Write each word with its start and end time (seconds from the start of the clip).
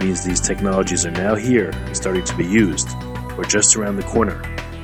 means 0.00 0.24
these 0.24 0.40
technologies 0.40 1.06
are 1.06 1.10
now 1.10 1.34
here 1.34 1.70
and 1.70 1.96
starting 1.96 2.24
to 2.24 2.36
be 2.36 2.46
used, 2.46 2.88
or 3.36 3.44
just 3.44 3.76
around 3.76 3.96
the 3.96 4.02
corner, 4.02 4.42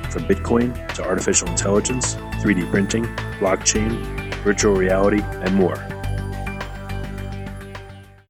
from 0.09 0.23
Bitcoin 0.25 0.73
to 0.95 1.03
artificial 1.03 1.47
intelligence, 1.47 2.15
3D 2.41 2.69
printing, 2.69 3.03
blockchain, 3.39 4.03
virtual 4.43 4.75
reality, 4.75 5.21
and 5.21 5.55
more. 5.55 5.75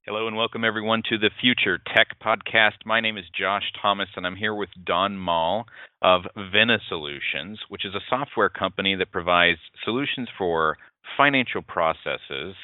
Hello 0.06 0.28
and 0.28 0.38
welcome 0.38 0.64
everyone 0.64 1.02
to 1.10 1.18
the 1.18 1.32
Future 1.42 1.80
Tech 1.96 2.20
Podcast. 2.24 2.86
My 2.86 3.02
name 3.02 3.18
is 3.18 3.26
Josh 3.38 3.64
Thomas 3.82 4.10
and 4.16 4.28
I'm 4.28 4.36
here 4.36 4.54
with 4.54 4.70
Don 4.86 5.22
Mal 5.22 5.66
of 6.02 6.22
Vena 6.36 6.78
Solutions, 6.88 7.60
which 7.70 7.84
is 7.84 7.96
a 7.96 8.00
software 8.10 8.50
company 8.50 8.96
that 8.96 9.12
provides 9.12 9.60
solutions 9.84 10.30
for 10.38 10.78
financial 11.18 11.62
processes 11.62 12.56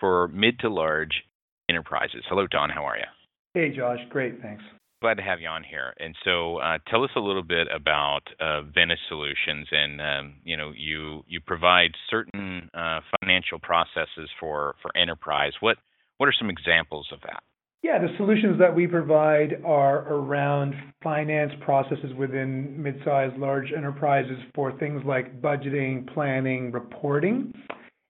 for 0.00 0.28
mid 0.28 0.58
to 0.60 0.68
large 0.68 1.22
enterprises. 1.68 2.24
Hello, 2.28 2.46
Don. 2.46 2.70
How 2.70 2.84
are 2.84 2.96
you? 2.96 3.15
Hey, 3.56 3.74
Josh. 3.74 4.00
Great. 4.10 4.42
Thanks. 4.42 4.62
Glad 5.00 5.14
to 5.14 5.22
have 5.22 5.40
you 5.40 5.48
on 5.48 5.64
here. 5.64 5.94
And 5.98 6.14
so, 6.26 6.58
uh, 6.58 6.76
tell 6.90 7.02
us 7.04 7.10
a 7.16 7.20
little 7.20 7.42
bit 7.42 7.68
about 7.74 8.20
uh, 8.38 8.60
Vena 8.64 8.96
Solutions, 9.08 9.66
and 9.70 9.98
um, 9.98 10.34
you 10.44 10.58
know, 10.58 10.72
you 10.76 11.24
you 11.26 11.40
provide 11.40 11.92
certain 12.10 12.68
uh, 12.74 13.00
financial 13.18 13.58
processes 13.58 14.28
for 14.38 14.74
for 14.82 14.94
enterprise. 14.94 15.52
What 15.60 15.78
what 16.18 16.26
are 16.26 16.34
some 16.38 16.50
examples 16.50 17.08
of 17.10 17.20
that? 17.22 17.42
Yeah, 17.82 17.98
the 17.98 18.14
solutions 18.18 18.58
that 18.58 18.74
we 18.74 18.86
provide 18.86 19.62
are 19.64 20.00
around 20.12 20.74
finance 21.02 21.52
processes 21.62 22.12
within 22.18 22.82
mid-sized, 22.82 23.38
large 23.38 23.72
enterprises 23.74 24.36
for 24.54 24.78
things 24.78 25.00
like 25.06 25.40
budgeting, 25.40 26.12
planning, 26.12 26.72
reporting. 26.72 27.54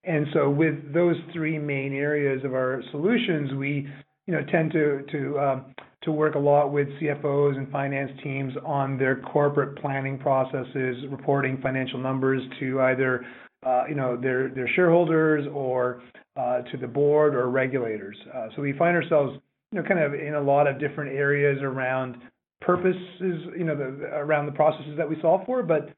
And 0.03 0.27
so, 0.33 0.51
with 0.51 0.93
those 0.93 1.15
three 1.33 1.57
main 1.57 1.93
areas 1.93 2.45
of 2.45 2.53
our 2.53 2.83
solutions, 2.91 3.55
we 3.55 3.89
you 4.27 4.35
know, 4.35 4.43
tend 4.51 4.73
to 4.73 5.03
to 5.11 5.39
um, 5.39 5.75
to 6.03 6.13
work 6.13 6.35
a 6.35 6.39
lot 6.39 6.73
with 6.73 6.89
CFOs 7.01 7.57
and 7.57 7.71
finance 7.71 8.11
teams 8.23 8.53
on 8.65 8.99
their 8.99 9.21
corporate 9.21 9.79
planning 9.81 10.19
processes, 10.19 10.97
reporting 11.11 11.59
financial 11.63 11.99
numbers 11.99 12.43
to 12.61 12.81
either 12.83 13.25
uh, 13.65 13.85
you 13.89 13.95
know 13.95 14.17
their 14.17 14.49
their 14.49 14.69
shareholders 14.75 15.47
or 15.53 16.03
uh, 16.37 16.63
to 16.63 16.77
the 16.77 16.87
board 16.87 17.35
or 17.35 17.51
regulators. 17.51 18.17
Uh, 18.35 18.49
so 18.55 18.63
we 18.63 18.73
find 18.73 18.97
ourselves 18.97 19.39
you 19.73 19.81
know 19.81 19.89
kind 19.89 20.01
of 20.01 20.15
in 20.15 20.35
a 20.35 20.41
lot 20.41 20.67
of 20.67 20.79
different 20.79 21.13
areas 21.13 21.59
around 21.63 22.17
purposes 22.61 22.97
you 23.21 23.65
know 23.65 23.75
around 24.13 24.47
the 24.47 24.53
processes 24.53 24.97
that 24.97 25.09
we 25.09 25.17
solve 25.21 25.41
for, 25.47 25.63
but 25.63 25.91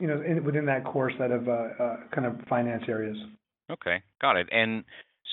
you 0.00 0.06
know 0.06 0.22
in, 0.22 0.44
within 0.44 0.66
that 0.66 0.84
core 0.84 1.10
set 1.18 1.30
of 1.30 1.44
kind 2.12 2.26
of 2.26 2.34
finance 2.48 2.84
areas. 2.88 3.16
Okay, 3.70 4.02
got 4.20 4.36
it. 4.36 4.48
And 4.50 4.84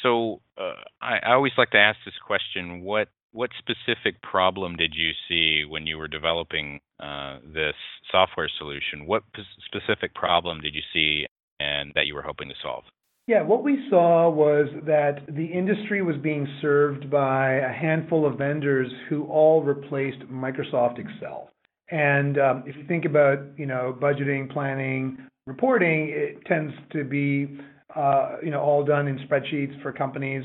so 0.05 0.41
uh, 0.57 0.83
I, 1.01 1.17
I 1.23 1.33
always 1.33 1.53
like 1.57 1.71
to 1.71 1.77
ask 1.77 1.97
this 2.05 2.13
question: 2.25 2.81
what 2.81 3.09
what 3.31 3.49
specific 3.57 4.21
problem 4.21 4.75
did 4.77 4.93
you 4.95 5.11
see 5.27 5.66
when 5.67 5.88
you 5.88 5.97
were 5.97 6.07
developing 6.07 6.79
uh, 6.99 7.39
this 7.43 7.75
software 8.11 8.49
solution? 8.57 9.07
What 9.07 9.23
p- 9.33 9.41
specific 9.66 10.13
problem 10.13 10.61
did 10.61 10.73
you 10.75 10.81
see 10.93 11.25
and 11.59 11.91
that 11.95 12.05
you 12.05 12.16
were 12.16 12.21
hoping 12.21 12.47
to 12.49 12.55
solve? 12.61 12.83
Yeah, 13.27 13.41
what 13.41 13.63
we 13.63 13.88
saw 13.89 14.29
was 14.29 14.67
that 14.85 15.25
the 15.27 15.45
industry 15.45 16.03
was 16.03 16.16
being 16.22 16.47
served 16.61 17.09
by 17.09 17.55
a 17.55 17.73
handful 17.73 18.25
of 18.25 18.37
vendors 18.37 18.91
who 19.09 19.25
all 19.25 19.63
replaced 19.63 20.19
Microsoft 20.31 20.99
Excel. 20.99 21.49
And 21.89 22.37
um, 22.37 22.63
if 22.67 22.75
you 22.75 22.85
think 22.87 23.05
about, 23.05 23.39
you 23.57 23.66
know, 23.66 23.97
budgeting, 23.99 24.51
planning, 24.51 25.17
reporting, 25.47 26.09
it 26.09 26.45
tends 26.45 26.73
to 26.93 27.03
be 27.03 27.59
uh, 27.95 28.38
you 28.44 28.51
know, 28.51 28.59
all 28.59 28.83
done 28.83 29.07
in 29.07 29.17
spreadsheets 29.19 29.81
for 29.81 29.91
companies. 29.91 30.44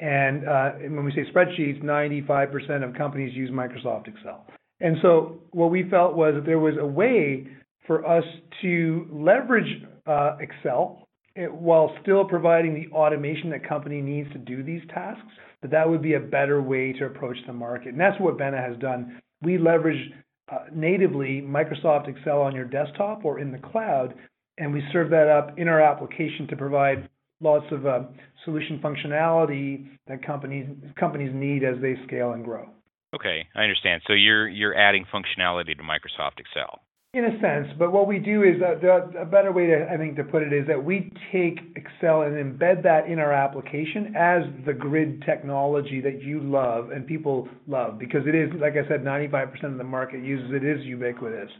And 0.00 0.48
uh, 0.48 0.70
when 0.80 1.04
we 1.04 1.12
say 1.12 1.30
spreadsheets, 1.32 1.82
95% 1.82 2.88
of 2.88 2.94
companies 2.94 3.34
use 3.34 3.50
Microsoft 3.50 4.08
Excel. 4.08 4.46
And 4.80 4.96
so 5.00 5.40
what 5.52 5.70
we 5.70 5.88
felt 5.88 6.14
was 6.14 6.34
that 6.34 6.44
there 6.44 6.58
was 6.58 6.74
a 6.80 6.86
way 6.86 7.46
for 7.86 8.06
us 8.06 8.24
to 8.62 9.06
leverage 9.12 9.82
uh, 10.06 10.36
Excel 10.40 11.06
eh, 11.36 11.46
while 11.46 11.94
still 12.02 12.24
providing 12.24 12.74
the 12.74 12.88
automation 12.94 13.50
that 13.50 13.66
company 13.66 14.00
needs 14.00 14.30
to 14.32 14.38
do 14.38 14.62
these 14.62 14.82
tasks, 14.92 15.32
that 15.62 15.70
that 15.70 15.88
would 15.88 16.02
be 16.02 16.14
a 16.14 16.20
better 16.20 16.60
way 16.60 16.92
to 16.94 17.06
approach 17.06 17.36
the 17.46 17.52
market. 17.52 17.88
And 17.88 18.00
that's 18.00 18.20
what 18.20 18.38
Vena 18.38 18.58
has 18.60 18.76
done. 18.78 19.20
We 19.40 19.58
leverage 19.58 20.10
uh, 20.50 20.64
natively 20.74 21.40
Microsoft 21.40 22.08
Excel 22.08 22.42
on 22.42 22.54
your 22.54 22.64
desktop 22.64 23.24
or 23.24 23.38
in 23.38 23.52
the 23.52 23.58
cloud 23.58 24.14
and 24.58 24.72
we 24.72 24.82
serve 24.92 25.10
that 25.10 25.28
up 25.28 25.58
in 25.58 25.68
our 25.68 25.80
application 25.80 26.46
to 26.48 26.56
provide 26.56 27.08
lots 27.40 27.66
of 27.70 27.86
uh, 27.86 28.00
solution 28.44 28.80
functionality 28.82 29.88
that 30.06 30.24
companies 30.24 30.68
companies 30.98 31.32
need 31.34 31.64
as 31.64 31.76
they 31.80 31.94
scale 32.06 32.32
and 32.32 32.44
grow. 32.44 32.68
Okay, 33.14 33.46
I 33.54 33.62
understand. 33.62 34.02
So 34.06 34.14
you're 34.14 34.48
you're 34.48 34.76
adding 34.76 35.04
functionality 35.12 35.76
to 35.76 35.82
Microsoft 35.82 36.38
Excel. 36.38 36.80
In 37.14 37.26
a 37.26 37.40
sense, 37.42 37.68
but 37.78 37.92
what 37.92 38.06
we 38.06 38.18
do 38.18 38.42
is 38.42 38.54
uh, 38.62 38.80
the, 38.80 39.20
a 39.20 39.26
better 39.26 39.52
way 39.52 39.66
to 39.66 39.86
I 39.86 39.98
think 39.98 40.16
to 40.16 40.24
put 40.24 40.42
it 40.42 40.50
is 40.50 40.66
that 40.66 40.82
we 40.82 41.12
take 41.30 41.58
Excel 41.76 42.22
and 42.22 42.32
embed 42.36 42.82
that 42.84 43.06
in 43.06 43.18
our 43.18 43.34
application 43.34 44.14
as 44.16 44.44
the 44.64 44.72
grid 44.72 45.22
technology 45.26 46.00
that 46.00 46.22
you 46.22 46.40
love 46.40 46.90
and 46.90 47.06
people 47.06 47.50
love 47.68 47.98
because 47.98 48.22
it 48.26 48.34
is 48.34 48.48
like 48.58 48.78
I 48.82 48.88
said, 48.88 49.04
95% 49.04 49.62
of 49.64 49.76
the 49.76 49.84
market 49.84 50.24
uses 50.24 50.52
it 50.54 50.64
is 50.64 50.82
ubiquitous. 50.86 51.50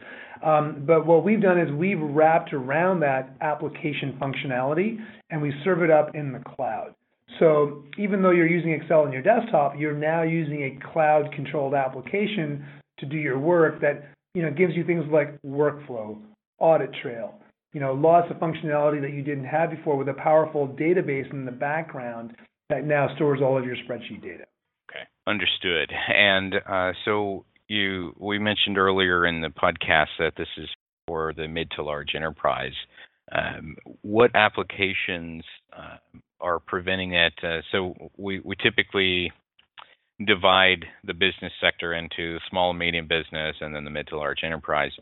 Um, 0.42 0.84
but 0.86 1.04
what 1.04 1.22
we've 1.22 1.42
done 1.42 1.60
is 1.60 1.70
we've 1.70 2.00
wrapped 2.00 2.54
around 2.54 3.00
that 3.00 3.36
application 3.42 4.18
functionality 4.18 4.96
and 5.28 5.42
we 5.42 5.52
serve 5.64 5.82
it 5.82 5.90
up 5.90 6.14
in 6.14 6.32
the 6.32 6.40
cloud. 6.56 6.94
So 7.40 7.84
even 7.98 8.22
though 8.22 8.30
you're 8.30 8.46
using 8.46 8.72
Excel 8.72 9.00
on 9.00 9.12
your 9.12 9.20
desktop, 9.20 9.74
you're 9.78 9.92
now 9.92 10.22
using 10.22 10.62
a 10.62 10.92
cloud-controlled 10.94 11.74
application 11.74 12.64
to 13.00 13.04
do 13.04 13.18
your 13.18 13.38
work 13.38 13.82
that 13.82 14.04
you 14.34 14.42
know, 14.42 14.50
gives 14.50 14.74
you 14.74 14.84
things 14.84 15.04
like 15.10 15.40
workflow, 15.42 16.18
audit 16.58 16.90
trail, 17.02 17.34
you 17.72 17.80
know, 17.80 17.92
lots 17.94 18.30
of 18.30 18.36
functionality 18.36 19.00
that 19.00 19.12
you 19.12 19.22
didn't 19.22 19.44
have 19.44 19.70
before 19.70 19.96
with 19.96 20.08
a 20.08 20.14
powerful 20.14 20.68
database 20.68 21.30
in 21.32 21.44
the 21.44 21.52
background 21.52 22.34
that 22.68 22.84
now 22.84 23.14
stores 23.16 23.40
all 23.42 23.58
of 23.58 23.64
your 23.64 23.76
spreadsheet 23.76 24.22
data. 24.22 24.44
Okay, 24.90 25.04
understood. 25.26 25.90
And 26.08 26.54
uh, 26.68 26.92
so 27.04 27.44
you, 27.68 28.14
we 28.18 28.38
mentioned 28.38 28.78
earlier 28.78 29.26
in 29.26 29.40
the 29.40 29.48
podcast 29.48 30.08
that 30.18 30.34
this 30.36 30.48
is 30.56 30.68
for 31.06 31.32
the 31.34 31.48
mid 31.48 31.70
to 31.72 31.82
large 31.82 32.14
enterprise. 32.14 32.72
Um, 33.32 33.76
what 34.02 34.30
applications 34.34 35.42
uh, 35.74 35.96
are 36.40 36.58
preventing 36.58 37.10
that? 37.10 37.32
Uh, 37.42 37.62
so 37.70 38.10
we, 38.18 38.40
we 38.40 38.54
typically 38.62 39.32
divide 40.26 40.84
the 41.04 41.14
business 41.14 41.52
sector 41.60 41.94
into 41.94 42.38
small 42.50 42.70
and 42.70 42.78
medium 42.78 43.06
business 43.06 43.56
and 43.60 43.74
then 43.74 43.84
the 43.84 43.90
mid 43.90 44.06
to 44.08 44.16
large 44.16 44.44
enterprise. 44.44 44.92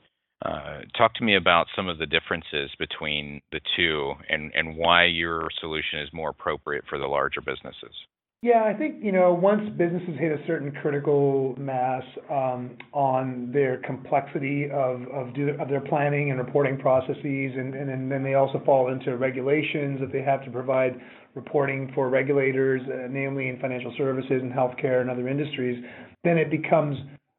Uh, 0.45 0.81
talk 0.97 1.13
to 1.15 1.25
me 1.25 1.37
about 1.37 1.67
some 1.77 1.89
of 1.89 1.99
the 1.99 2.07
differences 2.07 2.71
between 2.79 3.43
the 3.53 3.61
two 3.77 4.15
and, 4.29 4.51
and 4.55 4.77
why 4.77 5.05
your 5.05 5.49
solution 5.61 5.99
is 6.01 6.09
more 6.13 6.31
appropriate 6.31 6.85
for 6.89 6.99
the 6.99 7.07
larger 7.07 7.43
businesses. 7.43 7.95
Yeah, 8.43 8.65
I 8.65 8.73
think 8.73 9.05
you 9.05 9.13
know 9.13 9.35
once 9.35 9.69
businesses 9.77 10.19
hit 10.19 10.33
a 10.33 10.43
certain 10.47 10.73
critical 10.81 11.55
mass 11.59 12.03
um, 12.31 12.79
on 12.95 13.51
their 13.53 13.77
complexity 13.79 14.71
of 14.71 15.03
of, 15.13 15.35
do, 15.35 15.51
of, 15.61 15.69
their 15.69 15.83
planning 15.83 16.31
and 16.31 16.39
reporting 16.39 16.79
processes, 16.79 17.19
and, 17.23 17.75
and, 17.75 17.91
and 17.91 18.11
then 18.11 18.23
they 18.23 18.35
also 18.35 18.63
fall 18.65 18.91
into 18.91 19.19
regulations 19.19 20.01
that 20.01 20.11
they 20.11 20.23
have 20.23 20.43
to 20.47 20.51
provide 20.51 20.99
reporting 21.35 21.93
for 21.95 22.09
regulators, 22.09 22.81
uh, 22.87 23.09
namely 23.11 23.49
in 23.49 23.61
financial 23.61 23.93
services 23.99 24.41
and 24.41 24.51
healthcare 24.51 25.03
and 25.03 25.11
other 25.11 25.29
industries, 25.29 25.85
then 26.25 26.39
it 26.39 26.51
becomes 26.51 26.97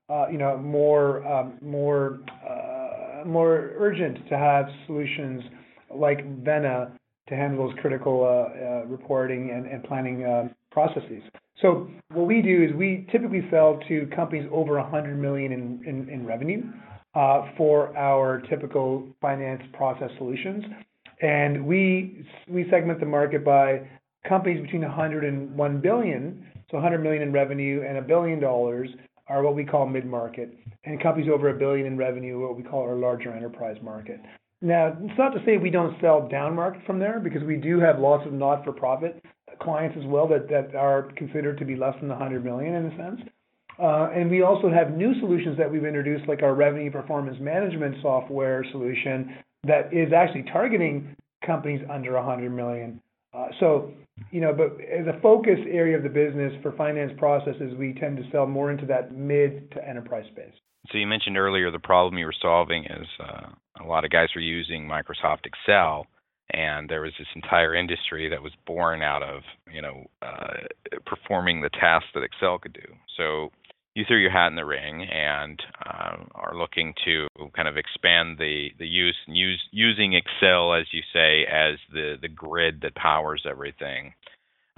uh, 0.08 0.28
you 0.28 0.38
know, 0.38 0.56
more 0.58 1.26
um, 1.26 1.58
more 1.62 2.20
uh, 2.48 3.26
more 3.26 3.72
urgent 3.78 4.18
to 4.30 4.38
have 4.38 4.66
solutions 4.86 5.42
like 5.90 6.24
Vena 6.44 6.92
to 7.28 7.36
handle 7.36 7.68
those 7.68 7.80
critical 7.80 8.24
uh, 8.24 8.84
uh, 8.84 8.86
reporting 8.86 9.50
and, 9.50 9.66
and 9.66 9.84
planning 9.86 10.26
uh, 10.26 10.48
processes. 10.72 11.22
So 11.62 11.90
what 12.14 12.26
we 12.26 12.42
do 12.42 12.64
is 12.64 12.76
we 12.76 13.08
typically 13.12 13.48
sell 13.52 13.80
to 13.88 14.08
companies 14.16 14.50
over 14.52 14.80
100 14.80 15.20
million 15.20 15.52
in, 15.52 15.82
in, 15.86 16.10
in 16.10 16.26
revenue 16.26 16.64
uh, 17.14 17.52
for 17.58 17.96
our 17.96 18.42
typical 18.50 19.08
finance 19.22 19.62
process 19.74 20.10
solutions, 20.18 20.64
and 21.22 21.66
we 21.66 22.26
we 22.48 22.68
segment 22.72 23.00
the 23.00 23.06
market 23.06 23.46
by 23.46 23.82
companies 24.28 24.62
between 24.62 24.82
100 24.82 25.24
and 25.24 25.56
1 25.56 25.82
billion, 25.82 26.46
so 26.70 26.78
100 26.78 27.00
million 27.00 27.22
in 27.22 27.32
revenue 27.32 27.84
and 27.88 27.98
a 27.98 28.02
billion 28.02 28.40
dollars 28.40 28.90
are 29.28 29.44
what 29.44 29.56
we 29.56 29.64
call 29.64 29.86
mid-market, 29.86 30.54
and 30.84 31.02
companies 31.02 31.30
over 31.32 31.50
a 31.50 31.54
billion 31.58 31.86
in 31.86 31.98
revenue, 31.98 32.40
what 32.40 32.58
we 32.58 32.64
call 32.64 32.82
our 32.82 32.96
larger 32.96 33.32
enterprise 33.32 33.78
market. 33.82 34.20
Now, 34.62 34.96
it's 35.02 35.18
not 35.18 35.30
to 35.30 35.44
say 35.46 35.58
we 35.58 35.70
don't 35.70 36.00
sell 36.02 36.28
down 36.28 36.56
market 36.56 36.82
from 36.86 37.00
there 37.00 37.20
because 37.20 37.42
we 37.44 37.56
do 37.56 37.80
have 37.80 38.00
lots 38.00 38.26
of 38.28 38.34
not-for-profit 38.34 39.24
clients 39.60 39.98
as 40.00 40.06
well 40.06 40.28
that, 40.28 40.76
are 40.76 41.12
considered 41.16 41.58
to 41.60 41.66
be 41.66 41.76
less 41.76 41.96
than 42.00 42.10
100 42.10 42.44
million 42.44 42.74
in 42.74 42.86
a 42.88 42.98
sense. 42.98 43.22
Uh, 43.82 44.10
and 44.14 44.30
we 44.30 44.42
also 44.42 44.70
have 44.70 44.92
new 44.92 45.20
solutions 45.20 45.58
that 45.58 45.72
we've 45.72 45.86
introduced, 45.86 46.28
like 46.28 46.44
our 46.44 46.54
revenue 46.54 46.92
performance 46.92 47.38
management 47.40 47.96
software 48.02 48.66
solution 48.72 49.36
that 49.66 49.94
is 49.94 50.14
actually 50.14 50.44
targeting 50.52 51.16
companies 51.46 51.82
under 51.92 52.14
100 52.14 52.52
million. 52.52 53.02
Uh, 53.34 53.48
so, 53.60 53.92
you 54.30 54.42
know, 54.42 54.54
but 54.54 54.78
a 54.82 55.20
focus 55.22 55.58
area 55.70 55.98
of 55.98 56.04
the 56.04 56.10
business 56.10 56.54
for 56.62 56.74
finance 56.74 57.12
processes, 57.18 57.74
we 57.78 57.94
tend 57.94 58.18
to 58.18 58.24
sell 58.32 58.46
more 58.46 58.72
into 58.72 58.86
that 58.86 59.16
mid 59.16 59.72
to 59.72 59.88
enterprise 59.88 60.26
space. 60.32 60.54
So 60.92 60.98
you 60.98 61.08
mentioned 61.08 61.38
earlier 61.38 61.72
the 61.72 61.80
problem 61.80 62.18
you 62.18 62.26
were 62.26 62.36
solving 62.42 62.86
is 62.86 63.08
uh, 63.20 63.48
a 63.84 63.86
lot 63.86 64.04
of 64.04 64.12
guys 64.12 64.30
were 64.36 64.42
using 64.42 64.88
Microsoft 64.88 65.46
Excel, 65.46 66.08
and 66.52 66.90
there 66.90 67.02
was 67.02 67.14
this 67.18 67.28
entire 67.36 67.76
industry 67.76 68.30
that 68.30 68.42
was 68.42 68.54
born 68.66 69.02
out 69.02 69.24
of 69.24 69.42
you 69.72 69.82
know 69.82 70.06
uh, 70.22 70.54
performing 71.06 71.62
the 71.62 71.70
tasks 71.70 72.10
that 72.14 72.24
Excel 72.24 72.60
could 72.60 72.74
do. 72.74 72.94
So 73.18 73.52
you 73.96 74.06
threw 74.08 74.18
your 74.18 74.32
hat 74.32 74.48
in 74.48 74.56
the 74.56 74.66
ring 74.66 75.04
and 75.04 75.62
uh, 75.86 76.18
are 76.36 76.56
looking 76.56 76.94
to 77.06 77.28
kind 77.56 77.68
of 77.68 77.78
expand 77.78 78.38
the 78.38 78.70
the 78.80 78.88
use 78.88 79.18
and 79.28 79.36
use 79.36 79.62
using 79.72 80.14
Excel 80.14 80.74
as 80.74 80.86
you 80.92 81.02
say 81.14 81.46
as 81.46 81.78
the 81.92 82.16
the 82.22 82.30
grid 82.30 82.82
that 82.82 82.96
powers 82.96 83.44
everything. 83.50 84.14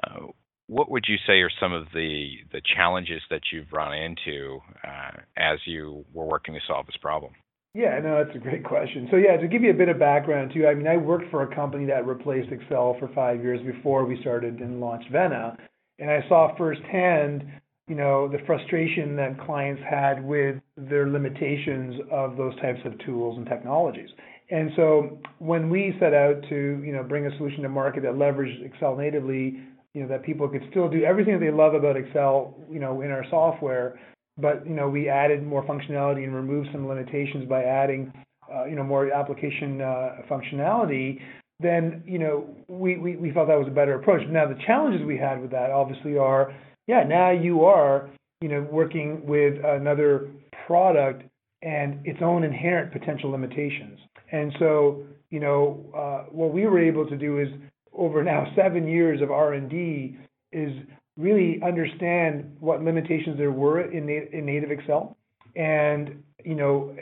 Uh, 0.03 0.27
what 0.67 0.89
would 0.89 1.05
you 1.07 1.17
say 1.27 1.41
are 1.41 1.51
some 1.59 1.73
of 1.73 1.87
the 1.93 2.37
the 2.51 2.61
challenges 2.75 3.21
that 3.29 3.41
you've 3.51 3.71
run 3.71 3.93
into 3.93 4.59
uh, 4.83 5.17
as 5.37 5.59
you 5.65 6.05
were 6.13 6.25
working 6.25 6.53
to 6.53 6.59
solve 6.67 6.85
this 6.87 6.97
problem? 6.97 7.33
Yeah, 7.75 7.99
no, 8.03 8.23
that's 8.23 8.35
a 8.35 8.39
great 8.39 8.63
question. 8.63 9.07
So 9.09 9.17
yeah, 9.17 9.35
to 9.37 9.47
give 9.47 9.63
you 9.63 9.71
a 9.71 9.73
bit 9.73 9.89
of 9.89 9.97
background 9.97 10.51
too, 10.53 10.67
I 10.67 10.75
mean, 10.75 10.87
I 10.87 10.95
worked 10.97 11.31
for 11.31 11.41
a 11.41 11.55
company 11.55 11.85
that 11.85 12.05
replaced 12.05 12.51
Excel 12.51 12.95
for 12.99 13.09
five 13.15 13.41
years 13.41 13.59
before 13.65 14.05
we 14.05 14.19
started 14.21 14.59
and 14.59 14.79
launched 14.79 15.09
Vena, 15.11 15.57
and 15.97 16.11
I 16.11 16.23
saw 16.29 16.55
firsthand, 16.55 17.43
you 17.87 17.95
know, 17.95 18.27
the 18.27 18.37
frustration 18.45 19.15
that 19.15 19.43
clients 19.43 19.81
had 19.89 20.23
with 20.23 20.57
their 20.77 21.09
limitations 21.09 21.99
of 22.11 22.37
those 22.37 22.55
types 22.61 22.79
of 22.85 22.93
tools 22.99 23.37
and 23.37 23.47
technologies. 23.47 24.09
And 24.51 24.69
so 24.75 25.17
when 25.39 25.71
we 25.71 25.95
set 25.99 26.13
out 26.13 26.43
to, 26.49 26.81
you 26.85 26.93
know, 26.93 27.01
bring 27.01 27.25
a 27.25 27.35
solution 27.37 27.63
to 27.63 27.69
market 27.69 28.03
that 28.03 28.13
leveraged 28.13 28.63
Excel 28.63 28.95
natively, 28.95 29.61
you 29.95 30.03
know, 30.03 30.07
that 30.09 30.21
people 30.21 30.47
could 30.47 30.63
still 30.69 30.89
do 30.89 31.03
everything 31.03 31.39
that 31.39 31.39
they 31.39 31.51
love 31.51 31.73
about 31.73 31.97
Excel, 31.97 32.55
you 32.69 32.79
know, 32.79 33.01
in 33.01 33.09
our 33.09 33.25
software, 33.31 33.99
but 34.37 34.65
you 34.65 34.73
know 34.73 34.89
we 34.89 35.09
added 35.09 35.45
more 35.45 35.63
functionality 35.63 36.23
and 36.23 36.35
removed 36.35 36.69
some 36.71 36.87
limitations 36.87 37.47
by 37.47 37.63
adding 37.63 38.11
uh, 38.53 38.65
you 38.65 38.75
know 38.75 38.83
more 38.83 39.11
application 39.11 39.81
uh, 39.81 40.17
functionality 40.29 41.19
then 41.59 42.03
you 42.05 42.19
know 42.19 42.45
we, 42.67 42.97
we 42.97 43.15
we 43.15 43.31
felt 43.31 43.47
that 43.47 43.57
was 43.57 43.67
a 43.67 43.71
better 43.71 43.95
approach. 43.95 44.21
Now 44.29 44.47
the 44.47 44.59
challenges 44.67 45.05
we 45.05 45.17
had 45.17 45.41
with 45.41 45.51
that 45.51 45.71
obviously 45.71 46.17
are 46.17 46.53
yeah 46.87 47.03
now 47.03 47.31
you 47.31 47.63
are 47.63 48.09
you 48.41 48.49
know 48.49 48.61
working 48.71 49.25
with 49.25 49.55
another 49.63 50.29
product 50.67 51.23
and 51.61 52.05
its 52.05 52.19
own 52.21 52.43
inherent 52.43 52.91
potential 52.91 53.31
limitations. 53.31 53.99
And 54.31 54.53
so 54.59 55.03
you 55.29 55.39
know 55.39 55.85
uh, 55.95 56.29
what 56.31 56.53
we 56.53 56.65
were 56.65 56.79
able 56.79 57.07
to 57.07 57.17
do 57.17 57.39
is 57.39 57.47
over 57.93 58.23
now 58.23 58.51
seven 58.55 58.87
years 58.87 59.21
of 59.21 59.29
r&d 59.29 60.17
is 60.51 60.73
really 61.17 61.61
understand 61.63 62.55
what 62.59 62.83
limitations 62.83 63.37
there 63.37 63.51
were 63.51 63.81
in, 63.81 64.09
in 64.09 64.45
native 64.45 64.71
Excel 64.71 65.15
and, 65.55 66.23
you 66.43 66.55
know, 66.55 66.95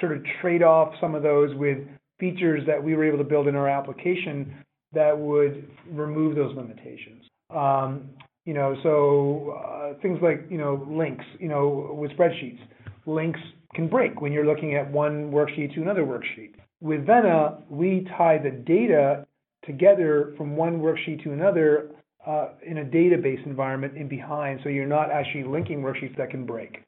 sort 0.00 0.16
of 0.16 0.22
trade 0.40 0.62
off 0.62 0.94
some 1.00 1.14
of 1.14 1.22
those 1.22 1.54
with 1.56 1.78
features 2.18 2.62
that 2.66 2.82
we 2.82 2.94
were 2.94 3.04
able 3.04 3.18
to 3.18 3.24
build 3.24 3.48
in 3.48 3.56
our 3.56 3.68
application 3.68 4.54
that 4.92 5.16
would 5.16 5.68
remove 5.90 6.36
those 6.36 6.54
limitations. 6.56 7.24
Um, 7.50 8.10
you 8.44 8.54
know, 8.54 8.76
so 8.82 9.58
uh, 9.58 10.00
things 10.00 10.18
like, 10.22 10.46
you 10.48 10.58
know, 10.58 10.86
links, 10.88 11.24
you 11.40 11.48
know, 11.48 11.96
with 11.98 12.12
spreadsheets. 12.12 12.60
Links 13.04 13.40
can 13.74 13.88
break 13.88 14.20
when 14.20 14.32
you're 14.32 14.46
looking 14.46 14.74
at 14.74 14.90
one 14.90 15.30
worksheet 15.30 15.74
to 15.74 15.82
another 15.82 16.04
worksheet. 16.04 16.52
With 16.80 17.06
Vena, 17.06 17.58
we 17.68 18.06
tie 18.16 18.38
the 18.38 18.50
data 18.50 19.26
together 19.64 20.34
from 20.36 20.56
one 20.56 20.80
worksheet 20.80 21.22
to 21.24 21.32
another 21.32 21.90
uh, 22.26 22.48
in 22.66 22.78
a 22.78 22.84
database 22.84 23.44
environment 23.46 23.96
in 23.96 24.08
behind, 24.08 24.60
so 24.62 24.68
you're 24.68 24.86
not 24.86 25.10
actually 25.10 25.44
linking 25.44 25.80
worksheets 25.80 26.16
that 26.16 26.30
can 26.30 26.44
break. 26.44 26.82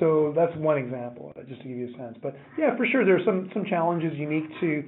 So 0.00 0.32
that's 0.34 0.54
one 0.56 0.78
example, 0.78 1.32
uh, 1.36 1.42
just 1.48 1.62
to 1.62 1.68
give 1.68 1.76
you 1.76 1.94
a 1.94 1.98
sense. 1.98 2.16
But 2.22 2.34
yeah, 2.58 2.76
for 2.76 2.86
sure, 2.86 3.04
there 3.04 3.16
are 3.16 3.24
some 3.24 3.50
some 3.52 3.64
challenges 3.64 4.12
unique 4.16 4.48
to 4.60 4.82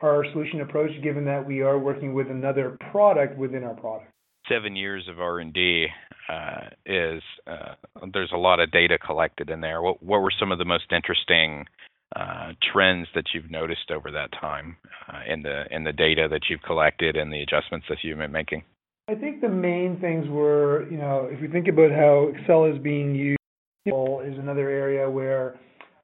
our 0.00 0.24
solution 0.32 0.60
approach, 0.60 0.90
given 1.02 1.24
that 1.24 1.44
we 1.44 1.62
are 1.62 1.78
working 1.78 2.14
with 2.14 2.30
another 2.30 2.76
product 2.90 3.38
within 3.38 3.64
our 3.64 3.74
product. 3.74 4.10
Seven 4.48 4.74
years 4.74 5.06
of 5.08 5.20
R&D 5.20 5.86
uh, 6.28 6.60
is 6.84 7.22
uh, 7.46 7.74
there's 8.12 8.32
a 8.34 8.36
lot 8.36 8.58
of 8.60 8.70
data 8.72 8.98
collected 8.98 9.50
in 9.50 9.60
there. 9.60 9.82
What 9.82 10.02
what 10.02 10.20
were 10.20 10.32
some 10.38 10.52
of 10.52 10.58
the 10.58 10.64
most 10.64 10.92
interesting 10.92 11.66
uh, 12.14 12.52
trends 12.72 13.08
that 13.14 13.24
you've 13.32 13.50
noticed 13.50 13.90
over 13.90 14.10
that 14.10 14.30
time 14.38 14.76
uh, 15.08 15.20
in 15.26 15.42
the 15.42 15.64
in 15.70 15.84
the 15.84 15.92
data 15.92 16.28
that 16.30 16.42
you've 16.50 16.62
collected 16.62 17.16
and 17.16 17.32
the 17.32 17.40
adjustments 17.40 17.86
that 17.88 17.98
you've 18.02 18.18
been 18.18 18.32
making? 18.32 18.62
I 19.12 19.14
think 19.14 19.42
the 19.42 19.48
main 19.48 20.00
things 20.00 20.26
were, 20.30 20.90
you 20.90 20.96
know, 20.96 21.28
if 21.30 21.38
we 21.38 21.46
think 21.46 21.68
about 21.68 21.90
how 21.90 22.32
Excel 22.34 22.64
is 22.64 22.78
being 22.78 23.14
used, 23.14 23.38
is 23.84 24.38
another 24.38 24.70
area 24.70 25.10
where 25.10 25.58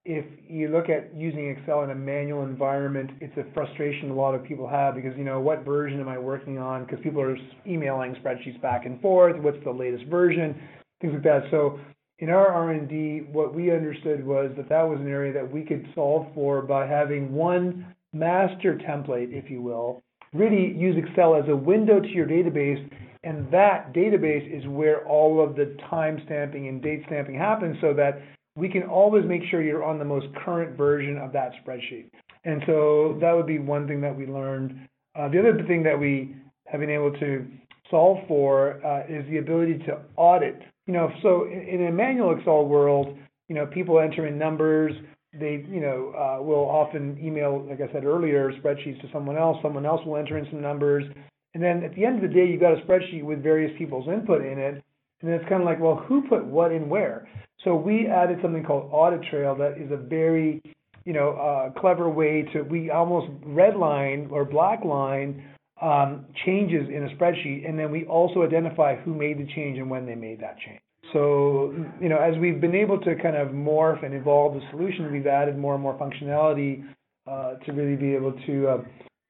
if 0.04 0.26
you 0.46 0.68
look 0.68 0.90
at 0.90 1.14
using 1.16 1.48
Excel 1.48 1.84
in 1.84 1.90
a 1.90 1.94
manual 1.94 2.42
environment, 2.42 3.10
it's 3.22 3.34
a 3.38 3.50
frustration 3.54 4.10
a 4.10 4.14
lot 4.14 4.34
of 4.34 4.44
people 4.44 4.68
have 4.68 4.94
because, 4.94 5.16
you 5.16 5.24
know, 5.24 5.40
what 5.40 5.64
version 5.64 6.00
am 6.00 6.08
I 6.08 6.18
working 6.18 6.58
on? 6.58 6.84
Because 6.84 6.98
people 7.02 7.22
are 7.22 7.34
emailing 7.66 8.14
spreadsheets 8.16 8.60
back 8.60 8.84
and 8.84 9.00
forth. 9.00 9.40
What's 9.40 9.62
the 9.64 9.70
latest 9.70 10.04
version? 10.10 10.54
Things 11.00 11.14
like 11.14 11.22
that. 11.22 11.44
So 11.50 11.80
in 12.18 12.28
our 12.28 12.48
R&D, 12.48 13.28
what 13.32 13.54
we 13.54 13.70
understood 13.70 14.26
was 14.26 14.50
that 14.58 14.68
that 14.68 14.82
was 14.82 15.00
an 15.00 15.08
area 15.08 15.32
that 15.32 15.50
we 15.50 15.62
could 15.62 15.86
solve 15.94 16.26
for 16.34 16.60
by 16.60 16.86
having 16.86 17.32
one 17.32 17.94
master 18.12 18.74
template, 18.86 19.32
if 19.32 19.50
you 19.50 19.62
will, 19.62 20.02
really 20.32 20.72
use 20.76 20.96
Excel 20.96 21.34
as 21.34 21.48
a 21.48 21.56
window 21.56 22.00
to 22.00 22.08
your 22.08 22.26
database, 22.26 22.90
and 23.24 23.50
that 23.50 23.92
database 23.92 24.46
is 24.56 24.66
where 24.68 25.06
all 25.06 25.42
of 25.42 25.56
the 25.56 25.76
time 25.90 26.20
stamping 26.24 26.68
and 26.68 26.82
date 26.82 27.02
stamping 27.06 27.34
happens 27.34 27.76
so 27.80 27.92
that 27.94 28.20
we 28.56 28.68
can 28.68 28.82
always 28.82 29.24
make 29.24 29.42
sure 29.50 29.62
you're 29.62 29.84
on 29.84 29.98
the 29.98 30.04
most 30.04 30.26
current 30.44 30.76
version 30.76 31.16
of 31.18 31.32
that 31.32 31.52
spreadsheet. 31.64 32.10
And 32.44 32.62
so 32.66 33.18
that 33.20 33.32
would 33.32 33.46
be 33.46 33.58
one 33.58 33.86
thing 33.86 34.00
that 34.00 34.16
we 34.16 34.26
learned. 34.26 34.88
Uh, 35.14 35.28
the 35.28 35.38
other 35.38 35.64
thing 35.66 35.82
that 35.84 35.98
we 35.98 36.34
have 36.66 36.80
been 36.80 36.90
able 36.90 37.12
to 37.18 37.46
solve 37.90 38.18
for 38.28 38.84
uh, 38.84 39.04
is 39.08 39.24
the 39.30 39.38
ability 39.38 39.78
to 39.86 39.98
audit. 40.16 40.60
You 40.86 40.94
know, 40.94 41.10
so 41.22 41.44
in, 41.44 41.60
in 41.60 41.86
a 41.86 41.92
manual 41.92 42.36
Excel 42.36 42.64
world, 42.64 43.16
you 43.48 43.54
know, 43.54 43.66
people 43.66 43.98
enter 43.98 44.26
in 44.26 44.38
numbers, 44.38 44.92
they, 45.32 45.64
you 45.68 45.80
know, 45.80 46.12
uh, 46.16 46.42
will 46.42 46.68
often 46.68 47.18
email, 47.22 47.66
like 47.68 47.80
I 47.80 47.92
said 47.92 48.04
earlier, 48.04 48.52
spreadsheets 48.52 49.00
to 49.02 49.08
someone 49.12 49.36
else. 49.36 49.58
Someone 49.62 49.84
else 49.84 50.00
will 50.06 50.16
enter 50.16 50.38
in 50.38 50.46
some 50.50 50.60
numbers, 50.60 51.04
and 51.54 51.62
then 51.62 51.82
at 51.84 51.94
the 51.94 52.04
end 52.04 52.16
of 52.16 52.22
the 52.22 52.34
day, 52.34 52.46
you've 52.46 52.60
got 52.60 52.78
a 52.78 52.82
spreadsheet 52.82 53.24
with 53.24 53.42
various 53.42 53.72
people's 53.78 54.08
input 54.08 54.42
in 54.42 54.58
it, 54.58 54.82
and 55.20 55.30
it's 55.30 55.48
kind 55.48 55.60
of 55.60 55.66
like, 55.66 55.80
well, 55.80 55.96
who 55.96 56.22
put 56.28 56.44
what 56.44 56.72
in 56.72 56.88
where? 56.88 57.28
So 57.64 57.74
we 57.74 58.06
added 58.06 58.38
something 58.40 58.64
called 58.64 58.88
Audit 58.92 59.22
Trail 59.30 59.54
that 59.56 59.78
is 59.78 59.90
a 59.90 59.96
very, 59.96 60.62
you 61.04 61.12
know, 61.12 61.30
uh, 61.30 61.78
clever 61.80 62.08
way 62.08 62.48
to 62.52 62.62
we 62.62 62.90
almost 62.90 63.28
redline 63.42 64.30
or 64.30 64.46
blackline 64.46 65.42
um, 65.82 66.26
changes 66.44 66.88
in 66.88 67.04
a 67.04 67.16
spreadsheet, 67.16 67.68
and 67.68 67.78
then 67.78 67.90
we 67.90 68.04
also 68.06 68.42
identify 68.42 68.96
who 68.96 69.14
made 69.14 69.38
the 69.38 69.46
change 69.54 69.78
and 69.78 69.90
when 69.90 70.06
they 70.06 70.14
made 70.14 70.40
that 70.40 70.56
change. 70.58 70.80
So, 71.12 71.74
you 72.00 72.08
know, 72.08 72.18
as 72.18 72.38
we've 72.38 72.60
been 72.60 72.74
able 72.74 73.00
to 73.00 73.14
kind 73.16 73.36
of 73.36 73.48
morph 73.48 74.04
and 74.04 74.14
evolve 74.14 74.54
the 74.54 74.60
solution, 74.70 75.10
we've 75.12 75.26
added 75.26 75.56
more 75.56 75.74
and 75.74 75.82
more 75.82 75.98
functionality 75.98 76.84
uh, 77.26 77.54
to 77.64 77.72
really 77.72 77.96
be 77.96 78.14
able 78.14 78.32
to, 78.46 78.68
uh, 78.68 78.78